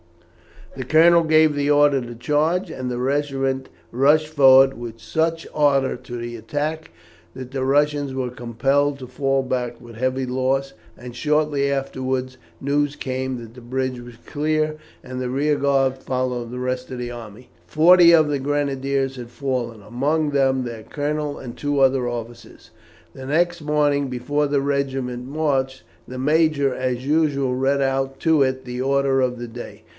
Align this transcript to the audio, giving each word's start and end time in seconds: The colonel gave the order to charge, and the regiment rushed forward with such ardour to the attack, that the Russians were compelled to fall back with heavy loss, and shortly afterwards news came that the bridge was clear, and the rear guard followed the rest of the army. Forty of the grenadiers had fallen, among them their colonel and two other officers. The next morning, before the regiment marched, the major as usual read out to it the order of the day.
The 0.75 0.85
colonel 0.85 1.23
gave 1.25 1.53
the 1.53 1.69
order 1.69 1.99
to 2.01 2.15
charge, 2.15 2.71
and 2.71 2.89
the 2.89 2.97
regiment 2.97 3.67
rushed 3.91 4.29
forward 4.29 4.75
with 4.75 4.99
such 5.01 5.45
ardour 5.53 5.95
to 5.97 6.17
the 6.17 6.37
attack, 6.37 6.91
that 7.35 7.51
the 7.51 7.63
Russians 7.65 8.13
were 8.15 8.31
compelled 8.31 8.97
to 8.99 9.05
fall 9.07 9.43
back 9.43 9.79
with 9.81 9.95
heavy 9.97 10.25
loss, 10.25 10.73
and 10.97 11.13
shortly 11.15 11.69
afterwards 11.69 12.37
news 12.61 12.95
came 12.95 13.37
that 13.39 13.53
the 13.53 13.61
bridge 13.61 13.99
was 13.99 14.15
clear, 14.25 14.77
and 15.03 15.21
the 15.21 15.29
rear 15.29 15.57
guard 15.57 15.97
followed 15.97 16.49
the 16.51 16.57
rest 16.59 16.89
of 16.89 16.97
the 16.97 17.11
army. 17.11 17.49
Forty 17.67 18.11
of 18.13 18.29
the 18.29 18.39
grenadiers 18.39 19.17
had 19.17 19.29
fallen, 19.29 19.83
among 19.83 20.31
them 20.31 20.63
their 20.63 20.83
colonel 20.83 21.37
and 21.37 21.55
two 21.57 21.79
other 21.81 22.07
officers. 22.07 22.71
The 23.13 23.25
next 23.25 23.61
morning, 23.61 24.07
before 24.07 24.47
the 24.47 24.61
regiment 24.61 25.27
marched, 25.27 25.83
the 26.07 26.17
major 26.17 26.73
as 26.73 27.05
usual 27.05 27.55
read 27.55 27.81
out 27.81 28.19
to 28.21 28.41
it 28.41 28.63
the 28.65 28.81
order 28.81 29.19
of 29.19 29.37
the 29.37 29.49
day. 29.49 29.83